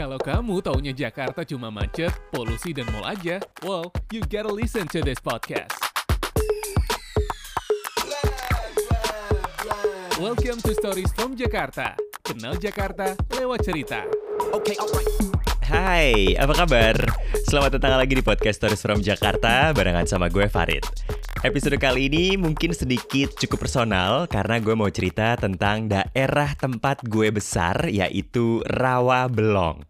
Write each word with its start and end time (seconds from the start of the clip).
Kalau 0.00 0.16
kamu 0.16 0.64
taunya 0.64 0.96
Jakarta 0.96 1.44
cuma 1.44 1.68
macet, 1.68 2.08
polusi, 2.32 2.72
dan 2.72 2.88
mall 2.88 3.04
aja, 3.04 3.36
well, 3.60 3.92
you 4.08 4.24
gotta 4.32 4.48
listen 4.48 4.88
to 4.88 5.04
this 5.04 5.20
podcast. 5.20 5.76
Welcome 10.16 10.64
to 10.64 10.72
Stories 10.72 11.12
from 11.12 11.36
Jakarta. 11.36 12.00
Kenal 12.24 12.56
Jakarta 12.56 13.12
lewat 13.36 13.60
cerita. 13.60 14.08
Hai, 15.68 16.32
apa 16.32 16.64
kabar? 16.64 16.96
Selamat 17.44 17.76
datang 17.76 18.00
lagi 18.00 18.16
di 18.16 18.24
podcast 18.24 18.56
Stories 18.56 18.80
from 18.80 19.04
Jakarta 19.04 19.76
barengan 19.76 20.08
sama 20.08 20.32
gue 20.32 20.48
Farid. 20.48 21.09
Episode 21.40 21.80
kali 21.80 22.12
ini 22.12 22.36
mungkin 22.36 22.76
sedikit 22.76 23.32
cukup 23.32 23.64
personal 23.64 24.28
karena 24.28 24.60
gue 24.60 24.76
mau 24.76 24.92
cerita 24.92 25.40
tentang 25.40 25.88
daerah 25.88 26.52
tempat 26.52 27.00
gue 27.08 27.32
besar 27.32 27.88
yaitu 27.88 28.60
Rawa 28.68 29.24
Belong. 29.24 29.80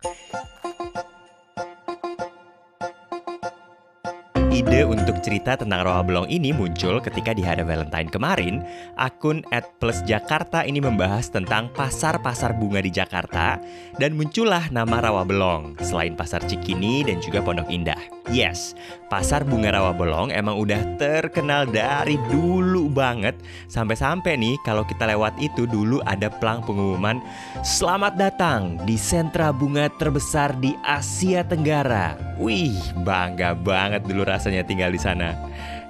Ide 4.55 4.87
untuk 4.87 5.19
cerita 5.27 5.59
tentang 5.59 5.83
Rawa 5.83 6.07
Belong 6.07 6.31
ini 6.31 6.55
muncul 6.55 7.03
ketika 7.03 7.35
di 7.35 7.43
hari 7.43 7.67
Valentine 7.67 8.07
kemarin, 8.07 8.63
akun 8.95 9.43
@plusjakarta 9.83 10.63
ini 10.63 10.79
membahas 10.79 11.35
tentang 11.35 11.67
pasar-pasar 11.75 12.55
bunga 12.63 12.79
di 12.79 12.95
Jakarta 12.95 13.59
dan 13.99 14.15
muncullah 14.15 14.71
nama 14.71 15.03
Rawa 15.03 15.27
Belong 15.27 15.75
selain 15.83 16.15
Pasar 16.15 16.47
Cikini 16.47 17.03
dan 17.03 17.19
juga 17.19 17.43
Pondok 17.43 17.67
Indah. 17.75 17.99
Yes, 18.31 18.79
pasar 19.11 19.43
bunga 19.43 19.75
Rawa 19.75 19.91
Belong 19.91 20.31
emang 20.31 20.55
udah 20.55 20.95
terkenal 20.95 21.67
dari 21.67 22.15
dulu 22.31 22.87
banget 22.87 23.35
sampai-sampai 23.67 24.39
nih 24.39 24.55
kalau 24.63 24.87
kita 24.87 25.03
lewat 25.03 25.35
itu 25.43 25.67
dulu 25.67 25.99
ada 26.07 26.31
pelang 26.31 26.63
pengumuman 26.63 27.19
Selamat 27.67 28.15
datang 28.15 28.79
di 28.87 28.95
sentra 28.95 29.51
bunga 29.51 29.91
terbesar 29.99 30.55
di 30.63 30.79
Asia 30.87 31.43
Tenggara. 31.43 32.15
Wih, 32.39 32.79
bangga 33.03 33.59
banget 33.59 34.07
dulu 34.07 34.23
rasanya 34.23 34.63
tinggal 34.63 34.95
di 34.95 35.03
sana. 35.03 35.35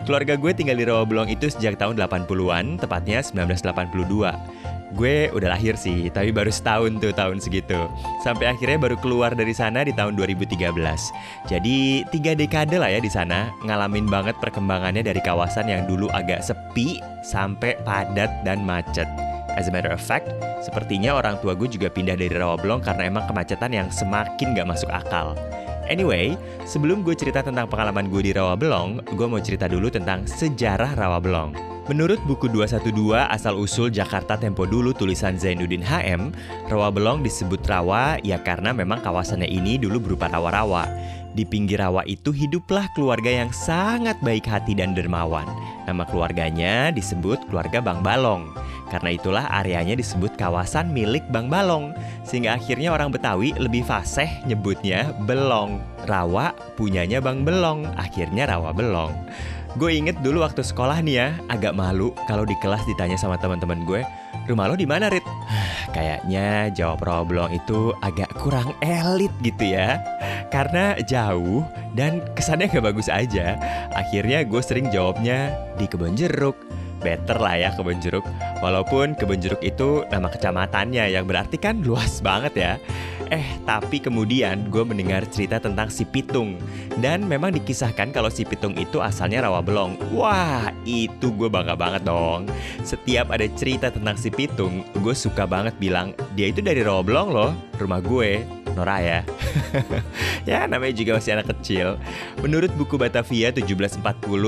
Keluarga 0.09 0.41
gue 0.41 0.57
tinggal 0.57 0.81
di 0.81 0.89
Rawa 0.89 1.05
Belong 1.05 1.29
itu 1.29 1.53
sejak 1.53 1.77
tahun 1.77 2.01
80-an, 2.01 2.81
tepatnya 2.81 3.21
1982. 3.21 4.80
Gue 4.91 5.31
udah 5.31 5.55
lahir 5.55 5.79
sih, 5.79 6.11
tapi 6.11 6.35
baru 6.35 6.51
setahun 6.51 6.99
tuh 6.99 7.15
tahun 7.15 7.39
segitu. 7.39 7.79
Sampai 8.27 8.51
akhirnya 8.51 8.75
baru 8.75 8.99
keluar 8.99 9.31
dari 9.39 9.55
sana 9.55 9.87
di 9.87 9.95
tahun 9.95 10.19
2013. 10.19 10.59
Jadi 11.47 12.03
tiga 12.11 12.35
dekade 12.35 12.75
lah 12.75 12.91
ya 12.91 12.99
di 12.99 13.11
sana, 13.11 13.55
ngalamin 13.63 14.11
banget 14.11 14.35
perkembangannya 14.43 15.07
dari 15.07 15.23
kawasan 15.23 15.71
yang 15.71 15.87
dulu 15.87 16.11
agak 16.11 16.43
sepi 16.43 16.99
sampai 17.23 17.79
padat 17.87 18.43
dan 18.43 18.67
macet. 18.67 19.07
As 19.55 19.67
a 19.67 19.73
matter 19.75 19.91
of 19.95 20.03
fact, 20.03 20.31
sepertinya 20.63 21.15
orang 21.15 21.39
tua 21.39 21.55
gue 21.55 21.71
juga 21.71 21.91
pindah 21.91 22.19
dari 22.19 22.31
Rawabelong 22.31 22.83
karena 22.83 23.11
emang 23.11 23.27
kemacetan 23.31 23.71
yang 23.71 23.89
semakin 23.91 24.55
gak 24.59 24.67
masuk 24.67 24.91
akal. 24.91 25.39
Anyway, 25.91 26.39
sebelum 26.71 27.03
gue 27.03 27.19
cerita 27.19 27.43
tentang 27.43 27.67
pengalaman 27.67 28.07
gue 28.07 28.31
di 28.31 28.33
Rawabelong, 28.35 29.03
gue 29.11 29.27
mau 29.27 29.43
cerita 29.43 29.67
dulu 29.67 29.91
tentang 29.91 30.23
sejarah 30.23 30.95
Rawabelong. 30.95 31.80
Menurut 31.89 32.21
buku 32.29 32.53
212 32.53 32.93
asal-usul 33.33 33.89
Jakarta 33.89 34.37
Tempo 34.37 34.69
Dulu 34.69 34.93
tulisan 34.93 35.41
Zainuddin 35.41 35.81
HM, 35.81 36.35
Rawabelong 36.69 37.25
disebut 37.25 37.65
rawa 37.65 38.21
ya 38.21 38.37
karena 38.43 38.77
memang 38.77 39.01
kawasannya 39.01 39.49
ini 39.49 39.81
dulu 39.81 39.97
berupa 40.13 40.29
rawa-rawa. 40.29 40.85
Di 41.31 41.47
pinggir 41.47 41.79
rawa 41.79 42.03
itu 42.11 42.35
hiduplah 42.35 42.91
keluarga 42.93 43.31
yang 43.31 43.55
sangat 43.55 44.19
baik 44.19 44.51
hati 44.51 44.75
dan 44.75 44.99
dermawan. 44.99 45.47
Nama 45.87 46.03
keluarganya 46.05 46.91
disebut 46.91 47.47
keluarga 47.47 47.79
Bang 47.79 48.03
Balong. 48.03 48.51
Karena 48.91 49.15
itulah 49.15 49.47
areanya 49.47 49.95
disebut 49.95 50.35
kawasan 50.35 50.91
milik 50.91 51.23
Bang 51.31 51.47
Balong. 51.47 51.95
Sehingga 52.27 52.59
akhirnya 52.59 52.91
orang 52.91 53.15
Betawi 53.15 53.55
lebih 53.55 53.87
fasih 53.87 54.27
nyebutnya 54.43 55.15
Belong. 55.23 55.79
Rawa 56.11 56.51
punyanya 56.75 57.23
Bang 57.23 57.47
Belong, 57.47 57.87
akhirnya 57.95 58.51
Rawa 58.51 58.75
Belong. 58.75 59.15
Gue 59.79 59.95
inget 59.95 60.19
dulu 60.19 60.43
waktu 60.43 60.67
sekolah 60.67 60.99
nih 60.99 61.15
ya, 61.15 61.29
agak 61.47 61.79
malu 61.79 62.11
kalau 62.27 62.43
di 62.43 62.59
kelas 62.59 62.83
ditanya 62.91 63.15
sama 63.15 63.39
teman-teman 63.39 63.87
gue, 63.87 64.03
rumah 64.51 64.67
lo 64.67 64.75
di 64.75 64.83
mana 64.83 65.07
Rit? 65.07 65.23
Kayaknya 65.95 66.75
jawab 66.75 67.07
Rawa 67.07 67.23
Belong 67.23 67.55
itu 67.55 67.95
agak 68.03 68.35
kurang 68.35 68.75
elit 68.83 69.31
gitu 69.47 69.71
ya. 69.71 70.03
Karena 70.51 70.99
jauh 71.07 71.63
dan 71.95 72.19
kesannya 72.35 72.67
gak 72.67 72.83
bagus 72.83 73.07
aja. 73.07 73.55
Akhirnya 73.95 74.43
gue 74.43 74.59
sering 74.59 74.91
jawabnya 74.91 75.55
di 75.79 75.87
kebun 75.87 76.19
jeruk 76.19 76.59
better 77.01 77.41
lah 77.41 77.57
ya 77.57 77.69
kebun 77.75 77.99
jeruk. 77.99 78.27
Walaupun 78.61 79.17
kebun 79.17 79.41
jeruk 79.41 79.63
itu 79.65 80.05
nama 80.13 80.29
kecamatannya 80.29 81.15
yang 81.15 81.25
berarti 81.25 81.57
kan 81.57 81.81
luas 81.81 82.21
banget 82.21 82.53
ya. 82.55 82.73
Eh, 83.31 83.47
tapi 83.63 84.03
kemudian 84.03 84.67
gue 84.75 84.83
mendengar 84.83 85.23
cerita 85.31 85.63
tentang 85.63 85.87
si 85.87 86.03
Pitung. 86.03 86.59
Dan 86.99 87.31
memang 87.31 87.55
dikisahkan 87.55 88.11
kalau 88.11 88.27
si 88.27 88.43
Pitung 88.43 88.75
itu 88.75 88.99
asalnya 88.99 89.47
rawa 89.47 89.63
belong. 89.63 89.95
Wah, 90.11 90.75
itu 90.83 91.31
gue 91.39 91.47
bangga 91.47 91.79
banget 91.79 92.03
dong. 92.03 92.51
Setiap 92.83 93.31
ada 93.31 93.47
cerita 93.55 93.89
tentang 93.95 94.19
si 94.19 94.35
Pitung, 94.35 94.83
gue 94.99 95.15
suka 95.15 95.47
banget 95.47 95.79
bilang, 95.79 96.11
dia 96.35 96.51
itu 96.51 96.59
dari 96.59 96.83
rawa 96.83 97.07
belong 97.07 97.29
loh, 97.31 97.55
rumah 97.79 98.03
gue. 98.03 98.43
Nora 98.81 98.97
ya. 99.05 99.21
ya 100.49 100.65
namanya 100.65 100.97
juga 100.97 101.21
masih 101.21 101.37
anak 101.37 101.53
kecil. 101.53 102.01
Menurut 102.41 102.73
buku 102.81 102.97
Batavia 102.97 103.53
1740 103.53 104.01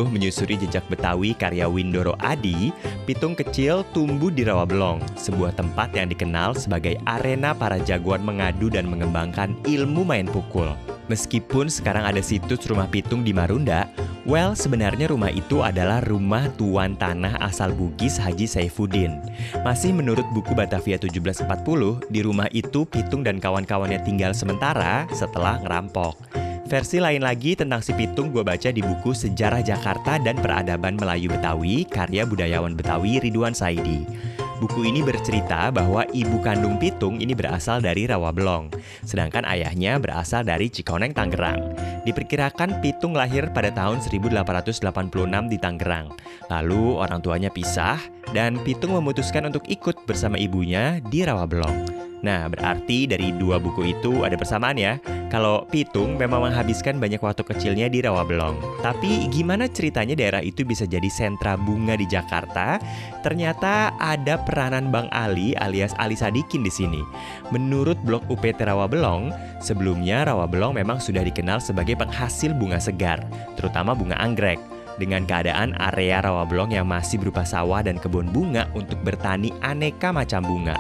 menyusuri 0.09 0.57
jejak 0.57 0.89
Betawi 0.89 1.37
karya 1.37 1.69
Windoro 1.69 2.17
Adi, 2.17 2.73
Pitung 3.05 3.37
kecil 3.37 3.85
tumbuh 3.93 4.33
di 4.33 4.49
Rawabelong, 4.49 5.05
sebuah 5.21 5.53
tempat 5.53 5.93
yang 5.93 6.09
dikenal 6.09 6.57
sebagai 6.57 6.97
arena 7.05 7.53
para 7.53 7.77
jagoan 7.85 8.25
mengadu 8.25 8.73
dan 8.73 8.89
mengembangkan 8.89 9.53
ilmu 9.69 10.01
main 10.01 10.25
pukul. 10.25 10.73
Meskipun 11.13 11.69
sekarang 11.69 12.09
ada 12.09 12.25
situs 12.25 12.65
rumah 12.73 12.89
pitung 12.89 13.21
di 13.21 13.37
Marunda, 13.37 13.85
well 14.25 14.57
sebenarnya 14.57 15.13
rumah 15.13 15.29
itu 15.29 15.61
adalah 15.61 16.01
rumah 16.01 16.49
tuan 16.57 16.97
tanah 16.97 17.37
asal 17.45 17.69
Bugis 17.77 18.17
Haji 18.17 18.49
Saifuddin. 18.49 19.21
Masih 19.61 19.93
menurut 19.93 20.25
buku 20.33 20.57
Batavia 20.57 20.97
1740, 20.97 22.09
di 22.09 22.25
rumah 22.25 22.49
itu 22.57 22.89
Pitung 22.89 23.21
dan 23.21 23.37
kawan-kawannya 23.37 24.01
tinggal 24.01 24.33
sementara 24.33 25.05
setelah 25.13 25.61
ngerampok. 25.61 26.17
Versi 26.65 26.97
lain 26.97 27.21
lagi 27.21 27.61
tentang 27.61 27.85
si 27.85 27.93
Pitung 27.93 28.33
gue 28.33 28.41
baca 28.41 28.73
di 28.73 28.81
buku 28.81 29.13
Sejarah 29.13 29.61
Jakarta 29.61 30.17
dan 30.17 30.41
Peradaban 30.41 30.97
Melayu 30.97 31.29
Betawi 31.29 31.85
karya 31.85 32.25
budayawan 32.25 32.73
Betawi 32.73 33.21
Ridwan 33.21 33.53
Saidi. 33.53 34.09
Buku 34.63 34.87
ini 34.87 35.03
bercerita 35.03 35.75
bahwa 35.75 36.07
ibu 36.15 36.39
kandung 36.39 36.79
Pitung 36.79 37.19
ini 37.19 37.35
berasal 37.35 37.83
dari 37.83 38.07
Rawabelong, 38.07 38.71
sedangkan 39.03 39.43
ayahnya 39.43 39.99
berasal 39.99 40.47
dari 40.47 40.71
Cikoneng, 40.71 41.11
Tangerang. 41.11 41.75
Diperkirakan 42.07 42.79
Pitung 42.79 43.11
lahir 43.11 43.51
pada 43.51 43.75
tahun 43.75 43.99
1886 43.99 45.51
di 45.51 45.59
Tangerang. 45.59 46.15
Lalu 46.47 46.95
orang 46.95 47.19
tuanya 47.19 47.51
pisah 47.51 47.99
dan 48.31 48.55
Pitung 48.63 48.95
memutuskan 48.95 49.51
untuk 49.51 49.67
ikut 49.67 50.07
bersama 50.07 50.39
ibunya 50.39 51.03
di 51.11 51.27
Rawabelong. 51.27 51.92
Nah, 52.23 52.47
berarti 52.47 53.11
dari 53.11 53.35
dua 53.35 53.59
buku 53.59 53.91
itu 53.99 54.23
ada 54.23 54.39
persamaan 54.39 54.79
ya. 54.79 55.03
Kalau 55.27 55.67
Pitung 55.67 56.15
memang 56.15 56.47
menghabiskan 56.47 57.03
banyak 57.03 57.19
waktu 57.19 57.43
kecilnya 57.43 57.91
di 57.91 57.99
Rawabelong. 57.99 58.63
Tapi 58.79 59.27
gimana 59.33 59.67
ceritanya 59.67 60.15
daerah 60.15 60.39
itu 60.39 60.63
bisa 60.63 60.87
jadi 60.87 61.11
sentra 61.11 61.59
bunga 61.59 61.99
di 61.99 62.07
Jakarta? 62.07 62.79
Ternyata 63.27 63.99
ada 63.99 64.39
peranan 64.39 64.95
Bang 64.95 65.11
Ali 65.11 65.57
alias 65.59 65.97
Ali 65.99 66.15
Sadikin 66.15 66.63
di 66.63 66.71
sini. 66.71 67.03
Menurut 67.51 67.99
blog 68.07 68.23
UPT 68.31 68.63
Rawabelong, 68.63 69.35
sebelumnya 69.59 70.23
Rawabelong 70.23 70.79
memang 70.79 71.03
sudah 71.03 71.27
dikenal 71.27 71.59
sebagai 71.59 71.99
penghasil 71.99 72.55
bunga 72.55 72.79
segar, 72.79 73.19
terutama 73.59 73.99
bunga 73.99 74.15
anggrek 74.23 74.63
dengan 75.01 75.25
keadaan 75.25 75.73
area 75.81 76.21
Rawabelong 76.21 76.77
yang 76.77 76.87
masih 76.87 77.19
berupa 77.19 77.43
sawah 77.43 77.81
dan 77.81 77.97
kebun 77.97 78.29
bunga 78.29 78.69
untuk 78.77 79.01
bertani 79.01 79.51
aneka 79.65 80.13
macam 80.13 80.45
bunga. 80.45 80.77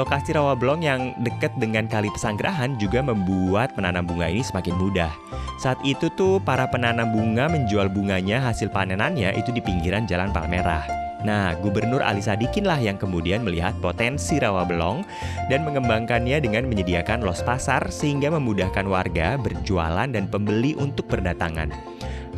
Lokasi 0.00 0.32
Rawabelong 0.32 0.80
yang 0.80 1.12
dekat 1.20 1.52
dengan 1.60 1.84
Kali 1.84 2.08
Pesanggerahan 2.08 2.80
juga 2.80 3.04
membuat 3.04 3.76
penanam 3.76 4.08
bunga 4.08 4.24
ini 4.24 4.40
semakin 4.40 4.72
mudah. 4.80 5.12
Saat 5.60 5.84
itu 5.84 6.08
tuh 6.16 6.40
para 6.40 6.64
penanam 6.64 7.12
bunga 7.12 7.44
menjual 7.52 7.92
bunganya 7.92 8.40
hasil 8.40 8.72
panenannya 8.72 9.36
itu 9.36 9.52
di 9.52 9.60
pinggiran 9.60 10.08
Jalan 10.08 10.32
Palmerah. 10.32 11.02
Nah, 11.22 11.54
Gubernur 11.60 12.02
Ali 12.02 12.18
Sadikin 12.18 12.66
lah 12.66 12.80
yang 12.82 12.98
kemudian 12.98 13.46
melihat 13.46 13.76
potensi 13.78 14.42
Rawabelong 14.42 15.06
dan 15.46 15.62
mengembangkannya 15.62 16.42
dengan 16.42 16.66
menyediakan 16.66 17.22
los 17.22 17.46
pasar 17.46 17.92
sehingga 17.92 18.32
memudahkan 18.32 18.88
warga 18.88 19.38
berjualan 19.38 20.08
dan 20.10 20.26
pembeli 20.26 20.74
untuk 20.74 21.06
berdatangan. 21.06 21.91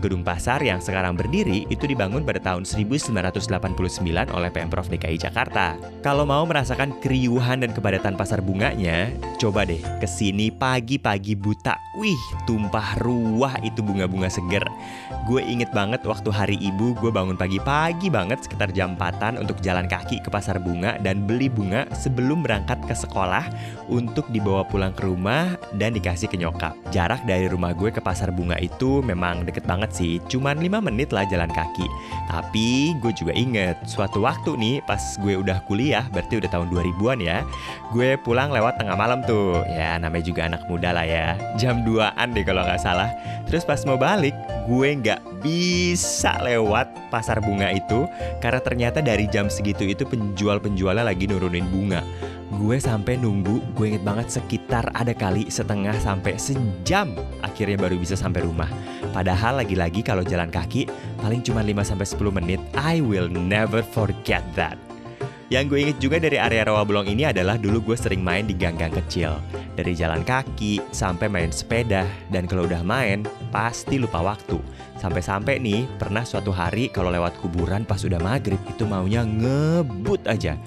Gedung 0.05 0.21
pasar 0.21 0.61
yang 0.61 0.85
sekarang 0.85 1.17
berdiri 1.17 1.65
itu 1.73 1.89
dibangun 1.89 2.29
pada 2.29 2.37
tahun 2.37 2.69
1989 2.69 3.41
oleh 4.37 4.51
Pemprov 4.53 4.85
DKI 4.93 5.17
Jakarta. 5.17 5.81
Kalau 6.05 6.29
mau 6.29 6.45
merasakan 6.45 7.01
keriuhan 7.01 7.65
dan 7.65 7.73
kepadatan 7.73 8.13
pasar 8.13 8.45
bunganya, 8.45 9.09
coba 9.41 9.65
deh 9.65 9.81
ke 9.81 10.05
sini 10.05 10.53
pagi-pagi 10.53 11.33
buta. 11.33 11.81
Wih, 11.97 12.21
tumpah 12.45 13.01
ruah 13.01 13.57
itu 13.65 13.81
bunga-bunga 13.81 14.29
seger. 14.29 14.67
Gue 15.25 15.41
inget 15.41 15.73
banget 15.73 16.05
waktu 16.05 16.29
hari 16.29 16.57
ibu 16.61 16.93
gue 17.01 17.09
bangun 17.09 17.41
pagi-pagi 17.41 18.13
banget 18.13 18.45
sekitar 18.45 18.77
jam 18.77 19.01
4 19.01 19.41
untuk 19.41 19.57
jalan 19.65 19.89
kaki 19.89 20.21
ke 20.21 20.29
pasar 20.29 20.61
bunga 20.61 21.01
dan 21.01 21.25
beli 21.25 21.49
bunga 21.49 21.89
sebelum 21.97 22.45
berangkat 22.45 22.77
ke 22.85 22.93
sekolah 22.93 23.49
untuk 23.89 24.29
dibawa 24.29 24.69
pulang 24.69 24.93
ke 24.93 25.09
rumah 25.09 25.57
dan 25.81 25.97
dikasih 25.97 26.29
ke 26.29 26.37
nyokap. 26.37 26.77
Jarak 26.93 27.25
dari 27.25 27.49
rumah 27.49 27.73
gue 27.73 27.89
ke 27.89 28.05
pasar 28.05 28.35
bunga 28.35 28.59
itu 28.61 29.01
memang 29.01 29.47
deket 29.47 29.65
banget 29.65 29.94
sih, 29.95 30.19
cuman 30.27 30.59
5 30.59 30.83
menit 30.83 31.15
lah 31.15 31.23
jalan 31.31 31.47
kaki. 31.47 31.87
Tapi 32.27 32.99
gue 32.99 33.15
juga 33.15 33.31
inget, 33.39 33.79
suatu 33.87 34.27
waktu 34.27 34.59
nih 34.59 34.83
pas 34.83 35.01
gue 35.23 35.39
udah 35.39 35.63
kuliah, 35.71 36.11
berarti 36.11 36.43
udah 36.43 36.51
tahun 36.51 36.69
2000-an 36.75 37.19
ya, 37.23 37.47
gue 37.95 38.19
pulang 38.27 38.51
lewat 38.51 38.83
tengah 38.83 38.99
malam 38.99 39.23
tuh. 39.23 39.63
Ya 39.71 39.95
namanya 40.03 40.27
juga 40.27 40.51
anak 40.51 40.67
muda 40.67 40.91
lah 40.91 41.07
ya, 41.07 41.39
jam 41.55 41.87
2-an 41.87 42.35
deh 42.35 42.43
kalau 42.43 42.67
nggak 42.67 42.83
salah. 42.83 43.15
Terus 43.47 43.63
pas 43.63 43.79
mau 43.87 43.95
balik, 43.95 44.35
gue 44.67 44.89
nggak 44.99 45.45
bisa 45.45 46.41
lewat 46.43 46.91
pasar 47.13 47.39
bunga 47.39 47.71
itu 47.71 48.09
karena 48.41 48.59
ternyata 48.59 48.99
dari 49.05 49.29
jam 49.29 49.47
segitu 49.53 49.85
itu 49.87 50.03
penjual-penjualnya 50.09 51.05
lagi 51.07 51.29
nurunin 51.29 51.69
bunga. 51.71 52.03
Gue 52.55 52.79
sampai 52.79 53.19
nunggu, 53.19 53.61
gue 53.75 53.87
inget 53.93 54.05
banget 54.07 54.31
sekitar 54.31 54.87
ada 54.95 55.11
kali 55.11 55.51
setengah 55.51 55.97
sampai 55.99 56.39
sejam 56.39 57.13
akhirnya 57.43 57.77
baru 57.77 57.99
bisa 57.99 58.15
sampai 58.15 58.47
rumah. 58.47 58.71
Padahal 59.15 59.63
lagi-lagi 59.63 60.03
kalau 60.03 60.27
jalan 60.27 60.51
kaki 60.51 60.91
paling 61.23 61.39
cuma 61.47 61.63
5 61.63 61.87
sampai 61.87 62.07
10 62.11 62.35
menit. 62.35 62.61
I 62.75 62.99
will 62.99 63.31
never 63.31 63.87
forget 63.87 64.43
that. 64.59 64.75
Yang 65.55 65.65
gue 65.71 65.79
inget 65.87 65.99
juga 66.03 66.17
dari 66.19 66.35
area 66.35 66.67
Rawabelong 66.67 67.07
ini 67.07 67.31
adalah 67.31 67.55
dulu 67.55 67.93
gue 67.93 67.97
sering 68.01 68.27
main 68.27 68.43
di 68.43 68.59
gang-gang 68.59 68.91
kecil. 68.91 69.39
Dari 69.79 69.95
jalan 69.95 70.27
kaki 70.27 70.91
sampai 70.91 71.31
main 71.31 71.55
sepeda 71.55 72.03
dan 72.35 72.51
kalau 72.51 72.67
udah 72.67 72.83
main 72.83 73.23
pasti 73.55 74.03
lupa 74.03 74.19
waktu. 74.19 74.59
Sampai-sampai 74.99 75.63
nih 75.63 75.87
pernah 75.95 76.27
suatu 76.27 76.51
hari 76.51 76.91
kalau 76.91 77.15
lewat 77.15 77.39
kuburan 77.39 77.87
pas 77.87 78.03
udah 78.03 78.19
maghrib 78.19 78.59
itu 78.67 78.83
maunya 78.83 79.23
ngebut 79.23 80.27
aja. 80.27 80.59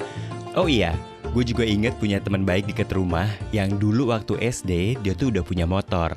Oh 0.56 0.72
iya, 0.72 0.96
gue 1.32 1.44
juga 1.44 1.64
inget 1.68 1.96
punya 2.00 2.24
teman 2.24 2.48
baik 2.48 2.72
deket 2.72 2.92
rumah 2.96 3.28
yang 3.52 3.76
dulu 3.76 4.12
waktu 4.12 4.40
SD 4.40 5.02
dia 5.04 5.14
tuh 5.16 5.32
udah 5.34 5.44
punya 5.44 5.66
motor. 5.68 6.14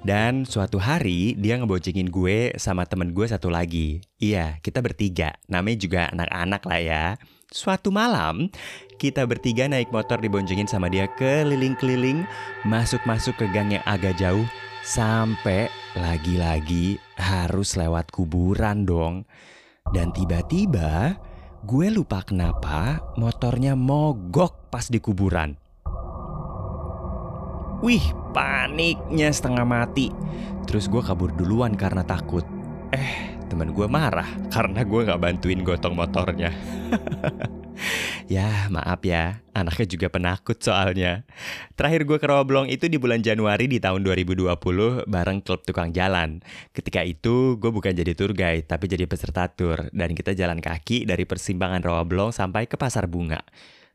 Dan 0.00 0.48
suatu 0.48 0.80
hari 0.80 1.36
dia 1.36 1.60
ngeboncengin 1.60 2.08
gue 2.08 2.52
sama 2.56 2.88
temen 2.88 3.12
gue 3.12 3.26
satu 3.28 3.52
lagi. 3.52 4.00
Iya, 4.20 4.60
kita 4.64 4.80
bertiga. 4.80 5.36
Namanya 5.48 5.78
juga 5.80 6.00
anak-anak 6.12 6.62
lah 6.64 6.80
ya. 6.80 7.04
Suatu 7.54 7.94
malam, 7.94 8.50
kita 8.96 9.28
bertiga 9.30 9.70
naik 9.70 9.94
motor 9.94 10.18
diboncengin 10.18 10.66
sama 10.66 10.90
dia 10.90 11.06
keliling-keliling, 11.14 12.26
masuk-masuk 12.66 13.38
ke 13.38 13.46
gang 13.54 13.70
yang 13.70 13.84
agak 13.86 14.18
jauh, 14.18 14.42
sampai 14.82 15.70
lagi-lagi 15.94 16.98
harus 17.14 17.78
lewat 17.78 18.10
kuburan 18.10 18.82
dong. 18.82 19.22
Dan 19.94 20.10
tiba-tiba 20.10 21.14
gue 21.64 21.88
lupa 21.88 22.20
kenapa 22.20 23.00
motornya 23.16 23.72
mogok 23.72 24.68
pas 24.68 24.84
di 24.84 25.00
kuburan. 25.00 25.56
Wih, 27.80 28.04
paniknya 28.36 29.32
setengah 29.32 29.64
mati. 29.64 30.12
Terus 30.68 30.92
gue 30.92 31.00
kabur 31.00 31.32
duluan 31.32 31.72
karena 31.72 32.04
takut. 32.04 32.44
Eh, 32.92 33.40
temen 33.48 33.72
gue 33.72 33.88
marah 33.88 34.28
karena 34.52 34.84
gue 34.84 35.08
gak 35.08 35.20
bantuin 35.24 35.64
gotong 35.64 35.96
motornya. 35.96 36.52
ya, 38.30 38.68
maaf 38.72 39.02
ya. 39.04 39.44
Anaknya 39.54 39.86
juga 39.86 40.06
penakut 40.10 40.58
soalnya. 40.58 41.22
Terakhir 41.78 42.06
gue 42.06 42.18
ke 42.18 42.26
Rawablong 42.26 42.66
itu 42.66 42.90
di 42.90 42.98
bulan 42.98 43.22
Januari 43.22 43.70
di 43.70 43.78
tahun 43.78 44.02
2020 44.02 44.50
bareng 45.06 45.38
klub 45.42 45.62
tukang 45.62 45.94
jalan. 45.94 46.42
Ketika 46.74 47.06
itu 47.06 47.58
gue 47.58 47.70
bukan 47.70 47.94
jadi 47.94 48.12
tour 48.18 48.34
guide 48.34 48.66
tapi 48.66 48.90
jadi 48.90 49.06
peserta 49.06 49.46
tour. 49.50 49.90
Dan 49.94 50.14
kita 50.18 50.34
jalan 50.34 50.58
kaki 50.58 51.06
dari 51.06 51.22
persimpangan 51.22 51.82
Rawablong 51.82 52.34
sampai 52.34 52.66
ke 52.66 52.74
Pasar 52.74 53.06
Bunga. 53.06 53.42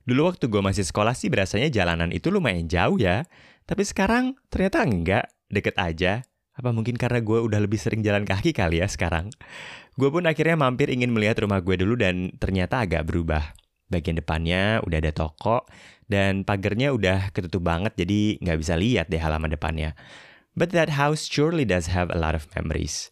Dulu 0.08 0.32
waktu 0.32 0.48
gue 0.48 0.62
masih 0.64 0.88
sekolah 0.88 1.14
sih 1.14 1.28
berasanya 1.28 1.70
jalanan 1.70 2.10
itu 2.10 2.32
lumayan 2.32 2.66
jauh 2.66 2.98
ya. 2.98 3.28
Tapi 3.70 3.86
sekarang 3.86 4.40
ternyata 4.50 4.82
enggak, 4.82 5.30
deket 5.52 5.76
aja. 5.78 6.26
Apa 6.56 6.76
mungkin 6.76 7.00
karena 7.00 7.22
gue 7.22 7.40
udah 7.40 7.60
lebih 7.62 7.80
sering 7.80 8.04
jalan 8.04 8.26
kaki 8.28 8.52
kali 8.52 8.82
ya 8.82 8.88
sekarang? 8.90 9.32
Gue 10.00 10.08
pun 10.08 10.24
akhirnya 10.24 10.56
mampir 10.56 10.88
ingin 10.88 11.12
melihat 11.12 11.44
rumah 11.44 11.60
gue 11.60 11.76
dulu 11.76 12.00
dan 12.00 12.32
ternyata 12.40 12.80
agak 12.80 13.04
berubah. 13.04 13.59
Bagian 13.90 14.22
depannya 14.22 14.82
udah 14.86 14.98
ada 15.02 15.12
toko 15.12 15.66
dan 16.10 16.46
pagernya 16.46 16.94
udah 16.94 17.34
ketutup 17.34 17.66
banget 17.66 17.98
jadi 17.98 18.38
nggak 18.42 18.58
bisa 18.62 18.74
lihat 18.78 19.10
deh 19.10 19.22
halaman 19.22 19.50
depannya. 19.50 19.98
But 20.54 20.74
that 20.78 20.94
house 20.98 21.26
surely 21.26 21.66
does 21.66 21.90
have 21.90 22.14
a 22.14 22.18
lot 22.18 22.34
of 22.38 22.50
memories. 22.54 23.10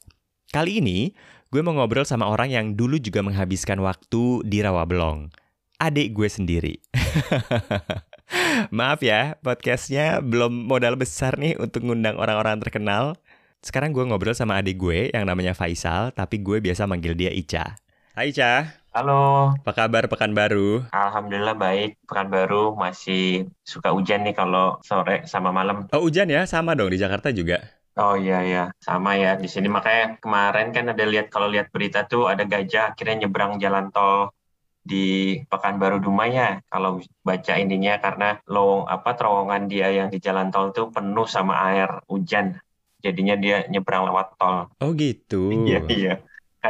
Kali 0.54 0.82
ini 0.82 1.14
gue 1.50 1.62
mau 1.66 1.74
ngobrol 1.74 2.04
sama 2.04 2.28
orang 2.28 2.52
yang 2.52 2.66
dulu 2.78 3.02
juga 3.02 3.26
menghabiskan 3.26 3.82
waktu 3.82 4.46
di 4.46 4.62
Rawabelong. 4.62 5.34
Adik 5.78 6.18
gue 6.18 6.30
sendiri. 6.30 6.82
Maaf 8.78 9.00
ya, 9.06 9.40
podcastnya 9.40 10.20
belum 10.20 10.68
modal 10.68 11.00
besar 11.00 11.40
nih 11.40 11.56
untuk 11.62 11.86
ngundang 11.86 12.20
orang-orang 12.20 12.60
terkenal. 12.60 13.16
Sekarang 13.64 13.96
gue 13.96 14.04
ngobrol 14.04 14.36
sama 14.36 14.60
adik 14.60 14.76
gue 14.82 15.14
yang 15.14 15.24
namanya 15.24 15.56
Faisal, 15.56 16.12
tapi 16.12 16.42
gue 16.42 16.60
biasa 16.60 16.90
manggil 16.90 17.16
dia 17.16 17.32
Ica. 17.32 17.80
Hai 18.18 18.34
Ica. 18.34 18.84
Halo. 18.98 19.54
Apa 19.62 19.86
kabar 19.86 20.10
pekan 20.10 20.34
baru? 20.34 20.82
Alhamdulillah 20.90 21.54
baik. 21.54 22.02
Pekan 22.10 22.34
baru 22.34 22.74
masih 22.74 23.46
suka 23.62 23.94
hujan 23.94 24.26
nih 24.26 24.34
kalau 24.34 24.82
sore 24.82 25.22
sama 25.30 25.54
malam. 25.54 25.86
Oh 25.94 26.02
hujan 26.02 26.26
ya, 26.34 26.50
sama 26.50 26.74
dong 26.74 26.90
di 26.90 26.98
Jakarta 26.98 27.30
juga. 27.30 27.62
Oh 27.94 28.18
iya 28.18 28.42
ya, 28.42 28.64
sama 28.82 29.14
ya 29.14 29.38
di 29.38 29.46
sini 29.46 29.70
makanya 29.70 30.18
kemarin 30.18 30.74
kan 30.74 30.90
ada 30.90 31.06
lihat 31.06 31.30
kalau 31.30 31.46
lihat 31.46 31.70
berita 31.70 32.10
tuh 32.10 32.26
ada 32.26 32.42
gajah 32.42 32.98
akhirnya 32.98 33.30
nyebrang 33.30 33.62
jalan 33.62 33.94
tol 33.94 34.34
di 34.82 35.38
Pekanbaru 35.46 36.02
Dumai 36.02 36.66
kalau 36.66 36.98
baca 37.22 37.54
ininya 37.54 38.02
karena 38.02 38.42
lowong 38.50 38.90
apa 38.90 39.14
terowongan 39.14 39.70
dia 39.70 39.94
yang 39.94 40.10
di 40.10 40.18
jalan 40.18 40.50
tol 40.50 40.74
itu 40.74 40.90
penuh 40.90 41.30
sama 41.30 41.54
air 41.70 42.02
hujan 42.10 42.58
jadinya 42.98 43.38
dia 43.38 43.62
nyebrang 43.70 44.10
lewat 44.10 44.42
tol 44.42 44.74
oh 44.82 44.92
gitu 44.98 45.54
iya 45.54 45.86
iya 45.86 46.14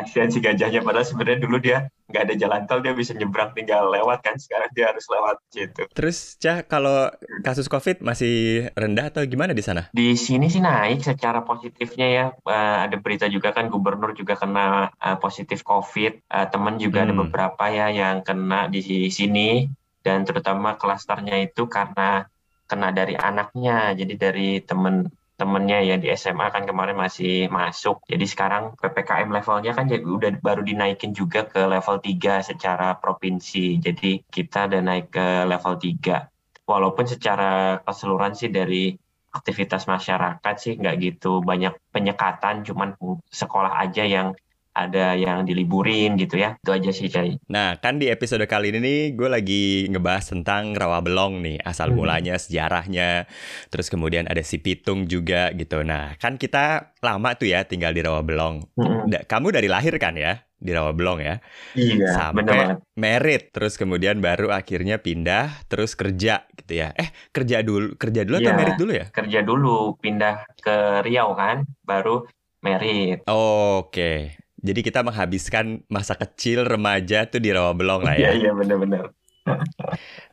kasihan 0.04 0.30
si 0.30 0.40
gajahnya 0.44 0.86
padahal 0.86 1.08
sebenarnya 1.08 1.40
dulu 1.42 1.58
dia 1.58 1.90
nggak 2.08 2.24
ada 2.24 2.36
jalan 2.40 2.62
tol 2.70 2.80
dia 2.80 2.96
bisa 2.96 3.12
nyebrang 3.12 3.52
tinggal 3.52 3.92
lewat 3.92 4.24
kan 4.24 4.40
sekarang 4.40 4.72
dia 4.72 4.92
harus 4.92 5.04
lewat 5.12 5.38
gitu 5.52 5.84
terus 5.92 6.40
cah 6.40 6.64
kalau 6.64 7.12
kasus 7.44 7.68
covid 7.68 8.00
masih 8.00 8.70
rendah 8.74 9.12
atau 9.12 9.24
gimana 9.28 9.52
di 9.52 9.64
sana? 9.64 9.90
Di 9.94 10.14
sini 10.14 10.48
sih 10.48 10.62
naik 10.64 11.04
secara 11.04 11.44
positifnya 11.44 12.08
ya. 12.08 12.26
Uh, 12.46 12.88
ada 12.88 12.98
berita 12.98 13.26
juga 13.28 13.52
kan 13.52 13.68
gubernur 13.68 14.14
juga 14.14 14.38
kena 14.38 14.94
uh, 14.98 15.18
positif 15.18 15.62
covid. 15.62 16.22
Uh, 16.30 16.48
teman 16.50 16.78
juga 16.78 17.04
hmm. 17.04 17.06
ada 17.10 17.14
beberapa 17.14 17.64
ya 17.70 17.88
yang 17.92 18.24
kena 18.24 18.72
di 18.72 19.10
sini. 19.10 19.68
Dan 20.02 20.24
terutama 20.24 20.80
klasternya 20.80 21.36
itu 21.44 21.68
karena 21.68 22.26
kena 22.68 22.92
dari 22.92 23.16
anaknya 23.16 23.96
jadi 23.96 24.14
dari 24.16 24.60
temen 24.64 25.08
temennya 25.38 25.86
ya 25.86 25.96
di 26.02 26.10
SMA 26.18 26.50
kan 26.50 26.66
kemarin 26.66 26.98
masih 26.98 27.46
masuk. 27.48 28.02
Jadi 28.10 28.26
sekarang 28.26 28.74
PPKM 28.82 29.30
levelnya 29.30 29.72
kan 29.78 29.86
jadi 29.86 30.02
udah 30.02 30.42
baru 30.42 30.66
dinaikin 30.66 31.14
juga 31.14 31.46
ke 31.46 31.62
level 31.70 32.02
3 32.02 32.42
secara 32.42 32.98
provinsi. 32.98 33.78
Jadi 33.78 34.26
kita 34.26 34.66
udah 34.66 34.82
naik 34.82 35.14
ke 35.14 35.46
level 35.46 35.78
3. 35.78 36.66
Walaupun 36.68 37.06
secara 37.06 37.80
keseluruhan 37.86 38.34
sih 38.34 38.50
dari 38.50 38.92
aktivitas 39.32 39.86
masyarakat 39.86 40.56
sih 40.58 40.74
nggak 40.82 40.96
gitu 40.98 41.46
banyak 41.46 41.78
penyekatan, 41.94 42.66
cuman 42.66 42.98
sekolah 43.30 43.78
aja 43.78 44.04
yang 44.04 44.34
ada 44.78 45.18
yang 45.18 45.42
diliburin 45.42 46.14
gitu 46.22 46.38
ya. 46.38 46.54
Itu 46.62 46.70
aja 46.70 46.94
sih, 46.94 47.10
Cai. 47.10 47.42
Nah, 47.50 47.82
kan 47.82 47.98
di 47.98 48.14
episode 48.14 48.46
kali 48.46 48.70
ini 48.70 48.80
nih 48.80 49.00
gue 49.18 49.30
lagi 49.30 49.64
ngebahas 49.90 50.30
tentang 50.30 50.78
Rawa 50.78 51.02
Belong 51.02 51.42
nih, 51.42 51.58
asal 51.66 51.90
hmm. 51.90 51.98
mulanya, 51.98 52.36
sejarahnya, 52.38 53.26
terus 53.74 53.90
kemudian 53.90 54.30
ada 54.30 54.46
si 54.46 54.62
Pitung 54.62 55.10
juga 55.10 55.50
gitu. 55.58 55.82
Nah, 55.82 56.14
kan 56.22 56.38
kita 56.38 56.94
lama 57.02 57.34
tuh 57.34 57.50
ya 57.50 57.66
tinggal 57.66 57.98
di 57.98 58.06
Rawa 58.06 58.22
Belong. 58.22 58.62
Hmm. 58.78 59.10
Kamu 59.10 59.50
dari 59.50 59.66
lahir 59.66 59.98
kan 59.98 60.14
ya? 60.14 60.46
di 60.58 60.74
Rawa 60.74 60.92
Belong 60.98 61.22
ya. 61.22 61.38
Iya, 61.78 62.18
sampai 62.18 62.82
merit 62.98 63.54
terus 63.54 63.78
kemudian 63.78 64.18
baru 64.18 64.50
akhirnya 64.50 64.98
pindah 64.98 65.70
terus 65.70 65.94
kerja 65.94 66.50
gitu 66.58 66.82
ya. 66.82 66.98
Eh, 66.98 67.14
kerja 67.30 67.62
dulu 67.62 67.94
kerja 67.96 68.26
dulu 68.26 68.42
iya, 68.42 68.46
atau 68.50 68.54
merit 68.58 68.78
dulu 68.82 68.92
ya? 68.92 69.06
Kerja 69.14 69.40
dulu, 69.46 69.78
pindah 70.02 70.50
ke 70.58 71.06
Riau 71.06 71.38
kan, 71.38 71.62
baru 71.86 72.26
merit. 72.66 73.22
Oh, 73.30 73.86
Oke. 73.86 73.94
Okay. 73.94 74.47
Jadi 74.68 74.84
kita 74.84 75.00
menghabiskan 75.00 75.88
masa 75.88 76.20
kecil 76.20 76.68
remaja 76.68 77.24
tuh 77.32 77.40
di 77.40 77.56
Rawabelong 77.56 78.04
lah 78.04 78.20
ya. 78.20 78.36
Iya, 78.36 78.52
iya 78.52 78.52
benar-benar. 78.52 79.16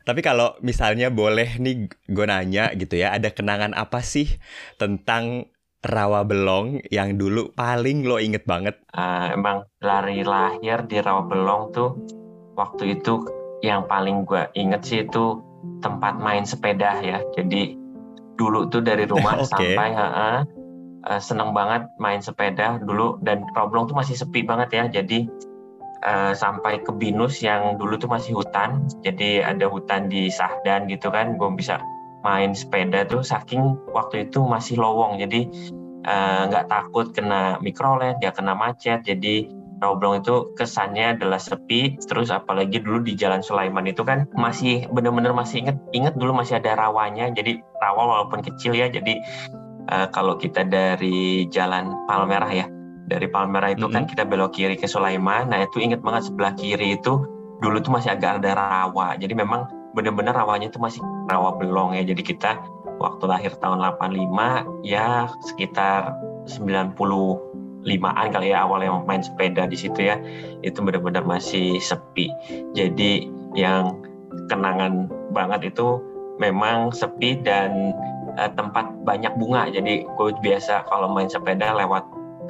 Tapi 0.03 0.19
kalau 0.19 0.59
misalnya 0.59 1.07
boleh 1.07 1.55
nih 1.55 1.87
gue 1.87 2.25
nanya 2.27 2.75
gitu 2.75 2.99
ya, 2.99 3.15
ada 3.15 3.31
kenangan 3.31 3.71
apa 3.71 4.03
sih 4.03 4.27
tentang 4.75 5.47
rawa 5.85 6.25
belong 6.25 6.81
yang 6.89 7.15
dulu 7.15 7.55
paling 7.55 8.03
lo 8.03 8.19
inget 8.19 8.43
banget? 8.43 8.75
Uh, 8.91 9.31
emang 9.31 9.63
lari 9.79 10.25
lahir 10.25 10.83
di 10.83 10.99
rawa 10.99 11.23
belong 11.29 11.71
tuh 11.71 11.95
waktu 12.59 12.99
itu 12.99 13.23
yang 13.63 13.87
paling 13.87 14.27
gue 14.27 14.51
inget 14.57 14.81
sih 14.83 14.99
itu 15.07 15.39
tempat 15.79 16.19
main 16.19 16.43
sepeda 16.43 16.99
ya. 16.99 17.23
Jadi 17.39 17.77
dulu 18.35 18.67
tuh 18.67 18.83
dari 18.83 19.07
rumah 19.07 19.39
okay. 19.41 19.79
sampai 19.79 19.89
uh, 19.95 20.41
uh, 21.07 21.21
seneng 21.21 21.53
banget 21.53 21.87
main 22.01 22.19
sepeda 22.19 22.81
dulu 22.81 23.21
dan 23.21 23.45
rawa 23.53 23.69
belong 23.69 23.85
tuh 23.89 23.97
masih 23.97 24.17
sepi 24.17 24.45
banget 24.45 24.69
ya. 24.73 24.83
Jadi 25.01 25.29
uh, 26.05 26.33
sampai 26.33 26.81
ke 26.81 26.91
Binus 26.93 27.41
yang 27.41 27.77
dulu 27.77 27.97
tuh 27.97 28.09
masih 28.09 28.37
hutan. 28.37 28.85
Jadi 29.05 29.41
ada 29.41 29.69
hutan 29.69 30.09
di 30.09 30.29
Sahdan 30.29 30.89
gitu 30.89 31.09
kan. 31.13 31.37
Gue 31.37 31.49
bisa 31.53 31.81
main 32.25 32.57
sepeda 32.57 33.05
tuh 33.05 33.21
saking 33.21 33.77
waktu 33.93 34.29
itu 34.29 34.41
masih 34.41 34.81
lowong. 34.81 35.21
Jadi 35.21 35.45
eh, 36.09 36.41
nggak 36.49 36.65
uh, 36.65 36.69
takut 36.73 37.13
kena 37.13 37.61
mikrolet, 37.61 38.17
ya 38.17 38.33
kena 38.33 38.57
macet. 38.57 39.05
Jadi 39.05 39.45
Rawblong 39.75 40.23
itu 40.23 40.55
kesannya 40.55 41.19
adalah 41.19 41.35
sepi, 41.35 41.99
terus 42.07 42.31
apalagi 42.31 42.79
dulu 42.79 43.03
di 43.03 43.11
Jalan 43.11 43.43
Sulaiman 43.43 43.83
itu 43.83 44.07
kan 44.07 44.23
masih 44.31 44.87
bener-bener 44.87 45.35
masih 45.35 45.67
inget, 45.67 45.77
inget 45.91 46.15
dulu 46.15 46.31
masih 46.31 46.63
ada 46.63 46.79
rawanya, 46.79 47.27
jadi 47.35 47.59
rawa 47.83 48.07
walaupun 48.07 48.39
kecil 48.39 48.71
ya, 48.71 48.87
jadi 48.87 49.19
uh, 49.89 50.07
kalau 50.09 50.37
kita 50.37 50.65
dari 50.65 51.49
Jalan 51.49 52.07
Palmerah 52.09 52.51
ya, 52.51 52.65
dari 53.05 53.29
Palmerah 53.29 53.73
itu 53.73 53.85
mm 53.85 53.91
-hmm. 53.91 53.95
kan 53.95 54.03
kita 54.09 54.23
belok 54.25 54.57
kiri 54.57 54.75
ke 54.77 54.89
Sulaiman. 54.89 55.49
Nah 55.49 55.65
itu 55.65 55.81
inget 55.81 56.01
banget 56.01 56.29
sebelah 56.29 56.53
kiri 56.57 56.97
itu 56.97 57.21
dulu 57.61 57.77
tuh 57.81 57.93
masih 57.93 58.13
agak 58.13 58.41
ada 58.41 58.57
rawa. 58.57 59.15
Jadi 59.17 59.33
memang 59.37 59.69
benar-benar 59.95 60.35
rawanya 60.35 60.67
itu 60.67 60.81
masih 60.81 60.99
rawa 61.31 61.55
belong 61.55 61.95
ya. 61.95 62.03
Jadi 62.03 62.21
kita 62.25 62.59
waktu 62.99 63.23
lahir 63.27 63.51
tahun 63.59 63.79
85 63.99 64.85
ya 64.87 65.29
sekitar 65.51 66.15
95-an 66.47 68.27
kali 68.31 68.53
ya 68.53 68.65
awalnya 68.67 68.99
main 69.05 69.23
sepeda 69.23 69.69
di 69.69 69.77
situ 69.79 70.01
ya. 70.01 70.19
Itu 70.65 70.83
benar-benar 70.83 71.23
masih 71.23 71.79
sepi. 71.79 72.27
Jadi 72.75 73.31
yang 73.55 74.03
kenangan 74.51 75.07
banget 75.31 75.71
itu 75.71 76.03
memang 76.37 76.91
sepi 76.91 77.39
dan 77.39 77.95
uh, 78.37 78.51
tempat 78.53 78.85
banyak 79.03 79.33
bunga. 79.39 79.67
Jadi 79.71 80.05
gue 80.05 80.29
biasa 80.39 80.87
kalau 80.87 81.11
main 81.11 81.27
sepeda 81.27 81.75
lewat 81.75 82.03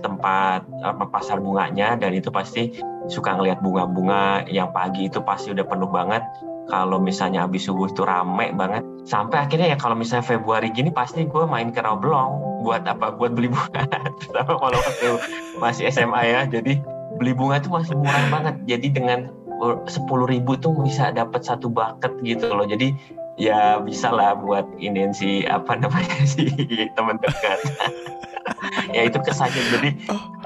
tempat 0.04 0.62
apa 0.84 1.08
pasar 1.10 1.40
bunganya 1.42 1.98
dan 1.98 2.14
itu 2.14 2.30
pasti 2.30 2.78
suka 3.10 3.38
ngelihat 3.38 3.62
bunga-bunga 3.66 4.46
yang 4.50 4.70
pagi 4.70 5.08
itu 5.10 5.22
pasti 5.24 5.54
udah 5.54 5.66
penuh 5.66 5.90
banget. 5.90 6.22
Kalau 6.66 6.98
misalnya 6.98 7.46
habis 7.46 7.70
subuh 7.70 7.86
itu 7.86 8.02
rame 8.02 8.50
banget. 8.58 8.82
Sampai 9.06 9.46
akhirnya 9.46 9.74
ya 9.74 9.78
kalau 9.78 9.94
misalnya 9.94 10.26
Februari 10.26 10.74
gini 10.74 10.90
pasti 10.90 11.30
gue 11.30 11.46
main 11.46 11.70
ke 11.70 11.78
Rawblong 11.78 12.62
buat 12.66 12.90
apa? 12.90 13.14
Buat 13.14 13.38
beli 13.38 13.54
bunga. 13.54 13.86
Terutama 14.22 14.58
kalau 14.58 14.78
waktu 14.82 15.10
masih 15.62 15.94
SMA 15.94 16.22
ya. 16.26 16.42
Jadi 16.50 16.82
beli 17.22 17.38
bunga 17.38 17.62
itu 17.62 17.70
masih 17.70 17.94
murah 17.94 18.26
banget. 18.34 18.56
Jadi 18.66 18.88
dengan 18.98 19.30
sepuluh 19.86 20.26
ribu 20.26 20.58
tuh 20.58 20.74
bisa 20.82 21.14
dapat 21.14 21.46
satu 21.46 21.70
bucket 21.70 22.18
gitu 22.26 22.50
loh. 22.50 22.66
Jadi 22.66 22.98
ya 23.36 23.80
bisa 23.84 24.12
lah 24.12 24.36
buat 24.36 24.64
ini 24.80 25.12
si 25.12 25.44
apa 25.48 25.76
namanya 25.76 26.24
si 26.34 26.48
teman 26.96 27.20
dekat. 27.22 27.60
Ya 28.94 29.10
itu 29.10 29.18
kesakitan 29.26 29.68
jadi 29.74 29.90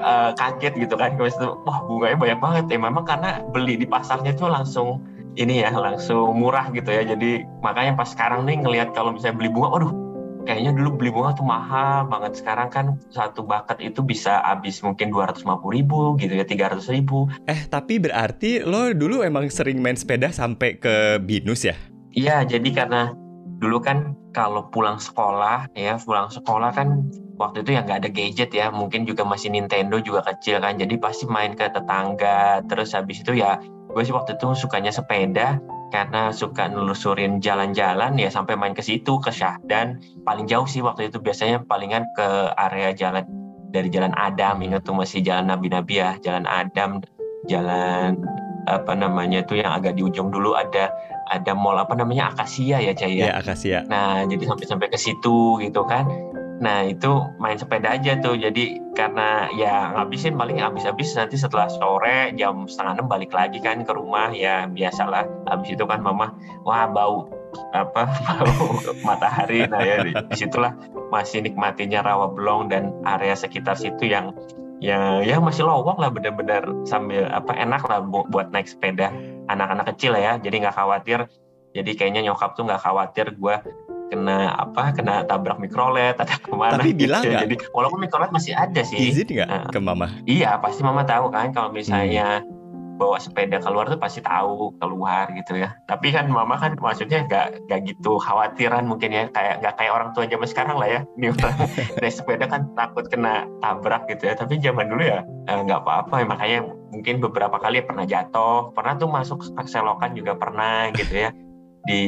uh, 0.00 0.32
kaget 0.32 0.72
gitu 0.88 0.96
kan. 0.96 1.20
Itu 1.20 1.60
wah 1.68 1.84
bunganya 1.84 2.16
banyak 2.16 2.38
banget 2.40 2.64
ya. 2.72 2.78
Memang 2.80 3.04
karena 3.04 3.44
beli 3.52 3.76
di 3.76 3.84
pasarnya 3.84 4.32
itu 4.32 4.48
langsung 4.48 5.04
ini 5.36 5.60
ya 5.60 5.70
langsung 5.70 6.32
murah 6.34 6.72
gitu 6.72 6.88
ya. 6.88 7.04
Jadi 7.04 7.44
makanya 7.60 8.00
pas 8.00 8.08
sekarang 8.08 8.48
nih 8.48 8.64
ngelihat 8.64 8.96
kalau 8.96 9.12
misalnya 9.14 9.36
beli 9.36 9.50
bunga 9.52 9.68
waduh 9.76 9.92
kayaknya 10.48 10.72
dulu 10.72 10.96
beli 10.96 11.10
bunga 11.12 11.36
tuh 11.36 11.44
mahal 11.44 12.08
banget. 12.08 12.40
Sekarang 12.40 12.68
kan 12.72 12.86
satu 13.12 13.44
bucket 13.44 13.78
itu 13.84 14.00
bisa 14.00 14.40
habis 14.42 14.80
mungkin 14.80 15.12
dua 15.12 15.28
ratus 15.28 15.44
ribu 15.44 16.16
gitu 16.16 16.32
ya 16.32 16.44
tiga 16.48 16.72
ratus 16.72 16.88
ribu. 16.88 17.28
Eh 17.44 17.68
tapi 17.68 18.00
berarti 18.00 18.64
lo 18.64 18.96
dulu 18.96 19.20
emang 19.20 19.52
sering 19.52 19.78
main 19.84 19.94
sepeda 19.94 20.32
sampai 20.32 20.80
ke 20.80 21.20
binus 21.20 21.68
ya 21.68 21.76
iya 22.14 22.42
jadi 22.46 22.68
karena 22.72 23.14
dulu 23.60 23.78
kan 23.82 24.16
kalau 24.30 24.70
pulang 24.70 24.96
sekolah 25.02 25.68
ya 25.74 25.98
pulang 26.00 26.30
sekolah 26.30 26.70
kan 26.70 27.10
waktu 27.40 27.64
itu 27.64 27.76
ya 27.76 27.80
nggak 27.82 27.98
ada 28.04 28.10
gadget 28.12 28.50
ya 28.52 28.68
mungkin 28.68 29.08
juga 29.08 29.24
masih 29.24 29.48
Nintendo 29.48 29.96
juga 29.98 30.24
kecil 30.28 30.60
kan 30.60 30.76
jadi 30.76 30.94
pasti 31.00 31.24
main 31.24 31.56
ke 31.56 31.72
tetangga. 31.72 32.60
Terus 32.68 32.92
habis 32.92 33.24
itu 33.24 33.40
ya 33.40 33.56
gue 33.90 34.02
sih 34.04 34.14
waktu 34.14 34.38
itu 34.38 34.54
sukanya 34.54 34.94
sepeda 34.94 35.58
karena 35.90 36.30
suka 36.30 36.70
nelusurin 36.70 37.42
jalan-jalan 37.42 38.14
ya 38.14 38.30
sampai 38.30 38.54
main 38.54 38.76
ke 38.76 38.84
situ 38.84 39.18
ke 39.18 39.34
Syah 39.34 39.58
dan 39.66 39.98
paling 40.22 40.46
jauh 40.46 40.68
sih 40.68 40.78
waktu 40.84 41.10
itu 41.10 41.18
biasanya 41.18 41.66
palingan 41.66 42.06
ke 42.14 42.54
area 42.54 42.94
jalan 42.94 43.26
dari 43.74 43.90
jalan 43.90 44.14
Adam 44.14 44.62
ingat 44.62 44.86
tuh 44.86 44.94
masih 44.94 45.18
jalan 45.26 45.50
Nabi-Nabi 45.50 45.94
ya 45.98 46.14
jalan 46.22 46.46
Adam 46.46 47.02
jalan 47.50 48.14
apa 48.70 48.94
namanya 48.94 49.42
itu 49.42 49.58
yang 49.58 49.74
agak 49.74 49.98
di 49.98 50.06
ujung 50.06 50.30
dulu 50.30 50.54
ada 50.54 50.94
ada 51.30 51.54
mall 51.54 51.78
apa 51.78 51.94
namanya 51.94 52.34
Akasia 52.34 52.82
ya 52.82 52.92
Caya. 52.92 53.30
Ya 53.30 53.34
Akasia. 53.38 53.86
Nah 53.86 54.26
jadi 54.26 54.50
sampai 54.50 54.66
sampai 54.66 54.88
ke 54.90 54.98
situ 54.98 55.62
gitu 55.62 55.86
kan. 55.86 56.10
Nah 56.60 56.84
itu 56.84 57.24
main 57.40 57.56
sepeda 57.56 57.96
aja 57.96 58.18
tuh. 58.18 58.36
Jadi 58.36 58.82
karena 58.92 59.48
ya 59.54 59.94
ngabisin 59.96 60.36
paling 60.36 60.60
habis-habis 60.60 61.14
nanti 61.16 61.38
setelah 61.38 61.70
sore 61.70 62.34
jam 62.36 62.66
setengah 62.66 63.00
enam 63.00 63.08
balik 63.08 63.32
lagi 63.32 63.62
kan 63.62 63.86
ke 63.86 63.92
rumah 63.94 64.34
ya 64.34 64.66
biasalah. 64.66 65.24
Habis 65.48 65.78
itu 65.78 65.84
kan 65.86 66.02
mama 66.02 66.34
wah 66.66 66.90
bau 66.90 67.30
apa 67.72 68.10
bau 68.42 68.82
matahari. 69.06 69.64
Nah 69.70 69.80
ya 69.80 69.96
di 70.02 70.12
situlah 70.34 70.74
masih 71.14 71.46
nikmatinya 71.46 72.02
rawa 72.02 72.28
belong 72.34 72.68
dan 72.68 72.90
area 73.06 73.38
sekitar 73.38 73.78
situ 73.78 74.10
yang 74.10 74.34
ya 74.80 75.20
ya 75.20 75.36
masih 75.36 75.68
lowong 75.68 76.00
lah 76.00 76.08
bener-bener 76.08 76.64
sambil 76.88 77.28
apa 77.28 77.52
enak 77.52 77.84
lah 77.84 78.00
buat 78.04 78.48
naik 78.48 78.64
sepeda 78.64 79.12
anak-anak 79.50 79.86
kecil 79.94 80.14
ya 80.16 80.38
jadi 80.38 80.68
nggak 80.68 80.76
khawatir. 80.76 81.26
Jadi 81.70 81.90
kayaknya 81.94 82.26
nyokap 82.26 82.58
tuh 82.58 82.66
nggak 82.66 82.82
khawatir 82.82 83.30
gue 83.30 83.54
kena 84.10 84.58
apa 84.58 84.90
kena 84.90 85.22
tabrak 85.22 85.62
mikrolet 85.62 86.18
atau 86.18 86.34
ke 86.44 86.50
mana 86.50 86.82
tapi 86.82 86.90
bilang 86.90 87.22
gitu. 87.22 87.30
jadi 87.30 87.54
walaupun 87.70 88.02
mikrolet 88.02 88.34
masih 88.34 88.58
ada 88.58 88.82
sih. 88.82 88.98
Izin 88.98 89.30
nggak 89.30 89.48
nah, 89.48 89.70
ke 89.70 89.78
mama? 89.78 90.10
Iya 90.26 90.58
pasti 90.58 90.82
mama 90.82 91.06
tahu 91.06 91.30
kan 91.30 91.54
kalau 91.54 91.70
misalnya 91.70 92.42
hmm. 92.42 92.59
Bawa 93.00 93.16
sepeda 93.16 93.56
keluar 93.64 93.88
tuh 93.88 93.96
pasti 93.96 94.20
tahu 94.20 94.76
keluar 94.76 95.32
gitu 95.32 95.56
ya. 95.56 95.72
Tapi 95.88 96.12
kan 96.12 96.28
mama 96.28 96.60
kan 96.60 96.76
maksudnya 96.76 97.24
nggak 97.24 97.64
nggak 97.64 97.80
gitu 97.88 98.20
khawatiran 98.20 98.84
mungkin 98.84 99.16
ya. 99.16 99.24
Kayak 99.32 99.64
nggak 99.64 99.74
kayak 99.80 99.92
orang 99.96 100.10
tua 100.12 100.28
zaman 100.28 100.48
sekarang 100.48 100.76
lah 100.76 100.88
ya. 101.00 101.00
Orang 101.16 101.56
naik 102.04 102.12
sepeda 102.12 102.44
kan 102.44 102.68
takut 102.76 103.08
kena 103.08 103.48
tabrak 103.64 104.04
gitu 104.12 104.28
ya. 104.28 104.36
Tapi 104.36 104.60
zaman 104.60 104.92
dulu 104.92 105.02
ya 105.08 105.24
eh, 105.48 105.60
nggak 105.64 105.80
apa-apa. 105.80 106.14
Ya, 106.20 106.26
makanya 106.28 106.58
mungkin 106.92 107.24
beberapa 107.24 107.56
kali 107.56 107.80
pernah 107.80 108.04
jatuh. 108.04 108.76
Pernah 108.76 109.00
tuh 109.00 109.08
masuk 109.08 109.38
selokan 109.64 110.12
juga 110.12 110.36
pernah 110.36 110.92
gitu 110.92 111.16
ya. 111.16 111.32
Di 111.88 112.02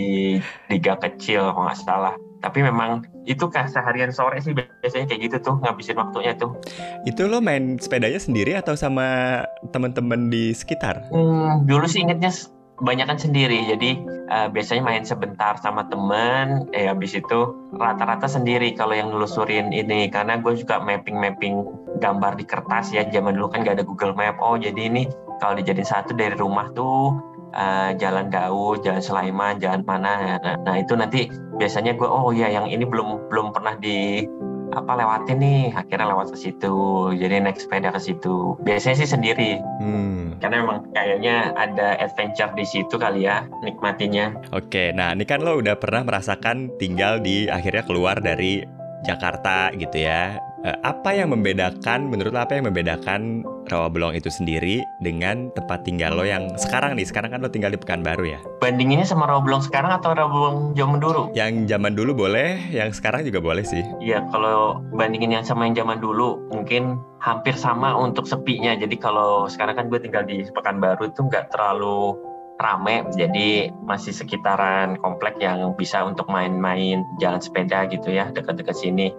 liga 0.69 1.01
kecil 1.01 1.49
kalau 1.57 1.65
nggak 1.65 1.81
salah 1.81 2.15
tapi 2.43 2.67
memang 2.67 3.07
itu 3.25 3.47
kan 3.47 3.71
seharian 3.71 4.11
sore 4.11 4.43
sih 4.43 4.51
biasanya 4.53 5.07
kayak 5.07 5.21
gitu 5.31 5.37
tuh 5.39 5.55
ngabisin 5.63 5.97
waktunya 5.97 6.35
tuh? 6.35 6.59
Itu 7.07 7.31
lo 7.31 7.39
main 7.39 7.79
sepedanya 7.79 8.19
sendiri 8.19 8.59
atau 8.59 8.75
sama 8.75 9.41
teman-teman 9.71 10.29
di 10.29 10.51
sekitar? 10.51 11.07
Hmm, 11.15 11.65
dulu 11.65 11.87
sih 11.87 12.03
ingetnya 12.03 12.35
banyak 12.83 13.07
kan 13.07 13.19
sendiri. 13.19 13.63
Jadi 13.71 14.03
uh, 14.29 14.51
biasanya 14.51 14.83
main 14.83 15.07
sebentar 15.07 15.55
sama 15.63 15.87
temen 15.87 16.67
eh 16.75 16.91
habis 16.91 17.15
itu 17.15 17.55
rata-rata 17.79 18.27
sendiri 18.27 18.75
kalau 18.75 18.99
yang 18.99 19.15
nelusurin 19.15 19.71
ini. 19.71 20.11
Karena 20.11 20.37
gue 20.43 20.59
juga 20.59 20.83
mapping-mapping 20.83 21.55
gambar 22.03 22.35
di 22.35 22.45
kertas 22.45 22.91
ya 22.91 23.07
zaman 23.07 23.39
dulu 23.39 23.55
kan 23.55 23.63
gak 23.63 23.79
ada 23.79 23.87
Google 23.87 24.19
Map. 24.19 24.35
Oh 24.43 24.59
jadi 24.59 24.91
ini 24.91 25.07
kalau 25.39 25.59
dijadiin 25.59 25.87
satu 25.87 26.15
dari 26.19 26.35
rumah 26.35 26.71
tuh 26.75 27.15
uh, 27.55 27.91
Jalan 27.97 28.33
Daud, 28.33 28.85
Jalan 28.85 29.05
Sulaiman, 29.05 29.61
Jalan 29.63 29.85
mana. 29.87 30.41
Nah, 30.41 30.57
nah 30.61 30.75
itu 30.77 30.97
nanti 30.97 31.29
biasanya 31.57 31.95
gue 31.95 32.09
oh 32.09 32.33
ya 32.33 32.49
yang 32.49 32.67
ini 32.69 32.83
belum 32.85 33.29
belum 33.29 33.53
pernah 33.55 33.77
di 33.79 34.27
apa 34.73 34.93
lewatin 34.97 35.39
nih. 35.39 35.63
Akhirnya 35.77 36.11
lewat 36.13 36.33
ke 36.33 36.39
situ 36.41 36.77
jadi 37.17 37.45
naik 37.45 37.61
sepeda 37.61 37.93
ke 37.93 38.01
situ. 38.01 38.57
Biasanya 38.65 38.97
sih 39.05 39.11
sendiri. 39.11 39.61
Hmm. 39.81 40.23
karena 40.43 40.59
memang 40.67 40.91
kayaknya 40.91 41.55
ada 41.55 41.95
adventure 42.03 42.51
di 42.59 42.67
situ 42.67 42.99
kali 42.99 43.31
ya 43.31 43.47
nikmatinya. 43.63 44.35
Oke 44.51 44.91
nah 44.91 45.15
ini 45.15 45.23
kan 45.23 45.39
lo 45.39 45.63
udah 45.63 45.79
pernah 45.79 46.03
merasakan 46.03 46.75
tinggal 46.83 47.23
di 47.23 47.47
akhirnya 47.47 47.87
keluar 47.87 48.19
dari 48.19 48.67
Jakarta 49.07 49.71
gitu 49.75 50.03
ya. 50.03 50.35
Eh, 50.39 50.52
apa 50.63 51.11
yang 51.11 51.35
membedakan 51.35 52.07
menurut 52.07 52.31
lo 52.31 52.41
apa 52.47 52.55
yang 52.55 52.71
membedakan 52.71 53.43
Rawabelong 53.63 54.19
itu 54.19 54.29
sendiri 54.29 54.83
dengan 55.01 55.49
tempat 55.55 55.87
tinggal 55.87 56.15
lo 56.19 56.27
yang 56.27 56.55
sekarang 56.59 56.95
nih? 56.99 57.07
Sekarang 57.07 57.35
kan 57.35 57.41
lo 57.41 57.49
tinggal 57.51 57.73
di 57.73 57.81
Pekanbaru 57.81 58.27
ya? 58.27 58.39
Bandinginnya 58.63 59.07
sama 59.07 59.27
Rawabelong 59.27 59.63
sekarang 59.65 59.91
atau 59.91 60.15
Rawabelong 60.15 60.79
zaman 60.79 60.99
dulu? 61.03 61.31
Yang 61.35 61.67
zaman 61.71 61.99
dulu 61.99 62.27
boleh 62.27 62.59
yang 62.71 62.95
sekarang 62.95 63.27
juga 63.27 63.43
boleh 63.43 63.67
sih. 63.67 63.83
Iya 63.99 64.23
kalau 64.31 64.83
bandingin 64.95 65.35
yang 65.35 65.47
sama 65.47 65.67
yang 65.67 65.79
zaman 65.79 65.99
dulu 65.99 66.39
mungkin 66.55 67.01
hampir 67.19 67.59
sama 67.59 67.95
untuk 67.99 68.27
sepinya. 68.31 68.75
Jadi 68.79 68.99
kalau 68.99 69.51
sekarang 69.51 69.79
kan 69.79 69.87
gue 69.91 69.99
tinggal 69.99 70.27
di 70.27 70.47
Pekanbaru 70.47 71.11
itu 71.11 71.27
nggak 71.27 71.51
terlalu 71.55 72.19
rame. 72.63 73.03
Jadi 73.19 73.73
masih 73.83 74.15
sekitaran 74.15 74.95
komplek 75.03 75.39
yang 75.43 75.75
bisa 75.75 76.07
untuk 76.07 76.31
main-main 76.31 77.03
jalan 77.19 77.43
sepeda 77.43 77.89
gitu 77.91 78.15
ya 78.15 78.31
dekat-dekat 78.31 78.79
sini 78.79 79.11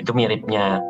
itu 0.00 0.16
miripnya. 0.16 0.80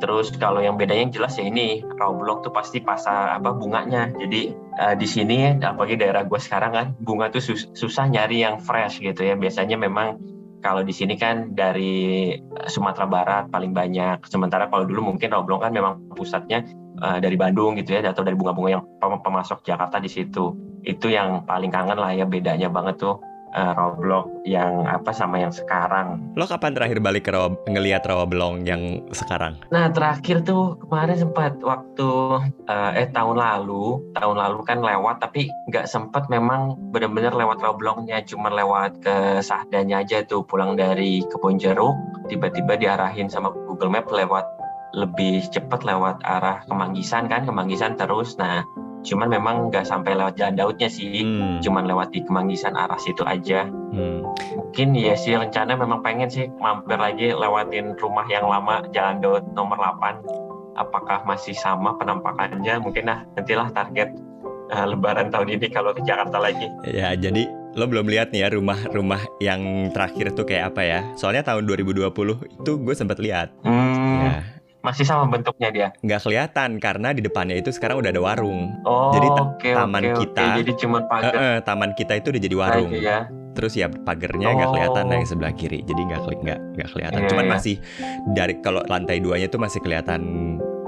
Terus 0.00 0.32
kalau 0.40 0.64
yang 0.64 0.80
bedanya 0.80 1.06
yang 1.06 1.14
jelas 1.14 1.36
ya 1.36 1.44
ini 1.44 1.84
Rawabelong 1.84 2.40
tuh 2.40 2.50
pasti 2.50 2.80
pasar 2.80 3.36
apa 3.36 3.52
bunganya. 3.52 4.10
Jadi 4.16 4.50
uh, 4.80 4.96
di 4.96 5.06
sini 5.06 5.60
apalagi 5.60 6.00
daerah 6.00 6.24
gue 6.24 6.40
sekarang 6.40 6.72
kan 6.72 6.86
bunga 6.98 7.28
tuh 7.28 7.44
sus 7.44 7.68
susah 7.76 8.08
nyari 8.08 8.42
yang 8.42 8.58
fresh 8.58 9.04
gitu 9.04 9.20
ya. 9.20 9.36
Biasanya 9.36 9.76
memang 9.76 10.16
kalau 10.64 10.84
di 10.84 10.92
sini 10.92 11.20
kan 11.20 11.52
dari 11.52 12.32
Sumatera 12.64 13.04
Barat 13.04 13.44
paling 13.52 13.76
banyak. 13.76 14.24
Sementara 14.24 14.72
kalau 14.72 14.88
dulu 14.88 15.14
mungkin 15.14 15.30
Rawabelong 15.30 15.62
kan 15.68 15.72
memang 15.76 15.94
pusatnya 16.16 16.64
uh, 17.04 17.20
dari 17.20 17.36
Bandung 17.36 17.76
gitu 17.76 17.92
ya 17.92 18.00
atau 18.00 18.24
dari 18.24 18.40
bunga-bunga 18.40 18.80
yang 18.80 18.84
pemasok 19.20 19.60
Jakarta 19.68 20.00
di 20.00 20.08
situ. 20.08 20.56
Itu 20.80 21.12
yang 21.12 21.44
paling 21.44 21.68
kangen 21.68 22.00
lah 22.00 22.16
ya 22.16 22.24
bedanya 22.24 22.72
banget 22.72 23.04
tuh 23.04 23.20
uh, 23.54 23.72
Roblox 23.76 24.28
yang 24.46 24.86
apa 24.86 25.10
sama 25.14 25.40
yang 25.42 25.52
sekarang. 25.54 26.20
Lo 26.34 26.46
kapan 26.46 26.74
terakhir 26.74 26.98
balik 27.02 27.28
ke 27.28 27.30
rawa, 27.34 27.54
ngelihat 27.66 28.06
belong 28.26 28.66
yang 28.66 29.04
sekarang? 29.14 29.58
Nah 29.70 29.90
terakhir 29.90 30.42
tuh 30.42 30.78
kemarin 30.86 31.16
sempat 31.18 31.58
waktu 31.62 32.10
uh, 32.66 32.90
eh 32.96 33.08
tahun 33.10 33.38
lalu, 33.38 34.00
tahun 34.16 34.36
lalu 34.36 34.58
kan 34.66 34.78
lewat 34.82 35.22
tapi 35.22 35.50
nggak 35.70 35.86
sempat 35.86 36.26
memang 36.32 36.76
benar-benar 36.90 37.34
lewat 37.34 37.62
rawa 37.62 37.74
belongnya, 37.76 38.18
cuma 38.26 38.50
lewat 38.50 39.00
ke 39.02 39.16
Sahdanya 39.40 40.02
aja 40.02 40.24
tuh 40.24 40.42
pulang 40.44 40.74
dari 40.74 41.22
kebun 41.28 41.60
jeruk, 41.60 41.94
tiba-tiba 42.28 42.76
diarahin 42.76 43.30
sama 43.30 43.52
Google 43.52 43.92
Map 43.92 44.10
lewat 44.10 44.46
lebih 44.90 45.46
cepat 45.54 45.86
lewat 45.86 46.18
arah 46.26 46.66
Kemanggisan 46.66 47.30
kan, 47.30 47.46
Kemanggisan 47.46 47.94
terus. 47.94 48.34
Nah 48.34 48.66
cuman 49.00 49.28
memang 49.32 49.54
nggak 49.72 49.88
sampai 49.88 50.12
lewat 50.12 50.36
jalan 50.36 50.56
Daudnya 50.56 50.88
sih. 50.92 51.24
Hmm. 51.24 51.58
cuman 51.60 51.88
lewat 51.88 52.12
di 52.12 52.20
Kemanggisan 52.24 52.76
arah 52.76 52.98
situ 53.00 53.24
aja. 53.24 53.68
Hmm. 53.68 54.22
mungkin 54.54 54.94
ya 54.94 55.18
sih 55.18 55.34
rencana 55.34 55.74
memang 55.74 56.00
pengen 56.00 56.30
sih 56.30 56.46
mampir 56.62 56.94
lagi 56.94 57.34
lewatin 57.34 57.98
rumah 57.98 58.26
yang 58.30 58.46
lama 58.46 58.86
jalan 58.94 59.18
Daud 59.18 59.44
nomor 59.58 59.76
8 59.76 60.50
apakah 60.78 61.26
masih 61.28 61.52
sama 61.52 61.96
penampakannya? 62.00 62.80
Mungkin 62.80 63.04
lah 63.04 63.26
nantilah 63.36 63.68
target 63.74 64.14
uh, 64.72 64.86
lebaran 64.88 65.28
tahun 65.28 65.60
ini 65.60 65.66
kalau 65.68 65.92
ke 65.92 66.00
Jakarta 66.06 66.40
lagi. 66.40 66.70
Ya 66.88 67.12
jadi 67.12 67.50
lo 67.76 67.86
belum 67.86 68.10
lihat 68.10 68.34
nih 68.34 68.46
ya 68.46 68.48
rumah-rumah 68.50 69.22
yang 69.38 69.92
terakhir 69.94 70.32
tuh 70.34 70.46
kayak 70.48 70.74
apa 70.74 70.82
ya? 70.82 71.00
Soalnya 71.14 71.44
tahun 71.46 71.68
2020 71.68 72.08
itu 72.62 72.72
gue 72.80 72.94
sempat 72.96 73.18
lihat. 73.20 73.52
Hmm. 73.62 74.24
ya 74.24 74.59
masih 74.80 75.04
sama 75.04 75.28
bentuknya 75.28 75.68
dia? 75.68 75.88
Nggak 76.00 76.20
kelihatan 76.24 76.70
karena 76.80 77.08
di 77.12 77.20
depannya 77.20 77.56
itu 77.56 77.70
sekarang 77.72 78.00
udah 78.00 78.10
ada 78.10 78.22
warung. 78.22 78.72
Oh, 78.88 79.12
jadi 79.12 79.28
okay, 79.28 79.72
taman 79.76 80.02
okay, 80.02 80.16
kita, 80.24 80.42
okay. 80.44 80.56
jadi 80.64 80.72
cuma 80.80 80.98
pagar. 81.04 81.32
Uh, 81.32 81.40
uh, 81.40 81.56
taman 81.64 81.90
kita 81.96 82.12
itu 82.16 82.26
udah 82.32 82.42
jadi 82.42 82.56
warung. 82.56 82.90
Aja, 82.92 83.00
ya. 83.00 83.18
Terus 83.50 83.72
ya 83.76 83.86
pagernya 83.90 84.48
nggak 84.56 84.68
oh. 84.70 84.74
kelihatan 84.74 85.04
yang 85.10 85.24
sebelah 85.28 85.52
kiri, 85.52 85.84
jadi 85.84 86.00
nggak 86.00 86.20
nggak 86.40 86.58
nggak 86.80 86.88
kelihatan. 86.96 87.20
Yeah, 87.20 87.30
Cuman 87.34 87.44
yeah. 87.44 87.52
masih 87.52 87.76
dari 88.32 88.54
kalau 88.64 88.80
lantai 88.88 89.20
duanya 89.20 89.46
itu 89.50 89.58
masih 89.60 89.80
kelihatan 89.84 90.22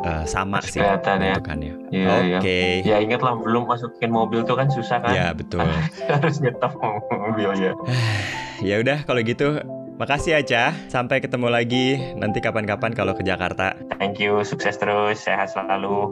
uh, 0.07 0.25
sama 0.25 0.63
masih 0.63 0.79
sih 0.79 0.81
kelihatan 0.81 1.17
ya. 1.19 1.35
bentukannya. 1.37 1.75
Yeah, 1.93 2.09
Oke. 2.09 2.27
Okay. 2.41 2.71
Ya. 2.87 2.97
ya 2.97 2.97
ingatlah 3.05 3.35
belum 3.39 3.65
masukin 3.69 4.11
mobil 4.11 4.41
tuh 4.47 4.57
kan 4.57 4.69
susah 4.73 4.99
kan? 5.05 5.13
Ya 5.13 5.27
betul. 5.37 5.63
Harus 6.13 6.41
nyetok 6.41 6.73
mobilnya. 7.11 7.73
ya 8.69 8.79
udah 8.81 9.05
kalau 9.05 9.21
gitu 9.21 9.59
Makasih 10.03 10.35
aja. 10.35 10.75
Sampai 10.91 11.23
ketemu 11.23 11.47
lagi 11.47 11.95
nanti 12.19 12.43
kapan-kapan 12.43 12.91
kalau 12.91 13.15
ke 13.15 13.23
Jakarta. 13.23 13.79
Thank 14.03 14.19
you, 14.19 14.43
sukses 14.43 14.75
terus, 14.75 15.23
sehat 15.23 15.55
selalu. 15.55 16.11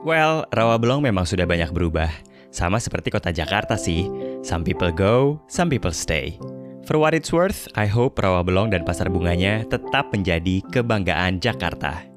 Well, 0.00 0.48
Rawabelong 0.48 1.04
memang 1.04 1.28
sudah 1.28 1.44
banyak 1.44 1.76
berubah. 1.76 2.08
Sama 2.48 2.80
seperti 2.80 3.12
kota 3.12 3.28
Jakarta 3.28 3.76
sih. 3.76 4.08
Some 4.40 4.64
people 4.64 4.88
go, 4.88 5.36
some 5.44 5.68
people 5.68 5.92
stay. 5.92 6.40
For 6.88 6.96
what 6.96 7.12
it's 7.12 7.28
worth, 7.36 7.68
I 7.76 7.84
hope 7.84 8.16
Rawabelong 8.16 8.72
dan 8.72 8.88
pasar 8.88 9.12
bunganya 9.12 9.68
tetap 9.68 10.08
menjadi 10.08 10.64
kebanggaan 10.72 11.36
Jakarta. 11.36 12.11